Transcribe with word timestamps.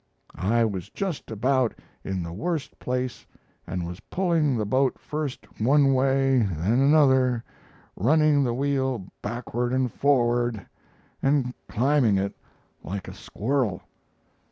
I 0.33 0.65
was 0.65 0.89
just 0.89 1.29
about 1.29 1.75
in 2.03 2.23
the 2.23 2.33
worst 2.33 2.79
place 2.79 3.27
and 3.67 3.85
was 3.85 3.99
pulling 3.99 4.57
the 4.57 4.65
boat 4.65 4.97
first 4.97 5.45
one 5.61 5.93
way, 5.93 6.39
then 6.39 6.79
another, 6.79 7.43
running 7.95 8.43
the 8.43 8.55
wheel 8.55 9.05
backward 9.21 9.71
and 9.73 9.93
forward, 9.93 10.65
and 11.21 11.53
climbing 11.69 12.17
it 12.17 12.35
like 12.81 13.07
a 13.07 13.13
squirrel. 13.13 13.83